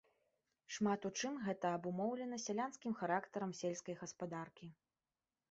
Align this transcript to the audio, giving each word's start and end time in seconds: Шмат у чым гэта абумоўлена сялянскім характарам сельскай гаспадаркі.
Шмат 0.77 1.01
у 1.09 1.11
чым 1.21 1.33
гэта 1.47 1.73
абумоўлена 1.79 2.39
сялянскім 2.47 2.97
характарам 3.03 3.51
сельскай 3.61 3.95
гаспадаркі. 4.03 4.73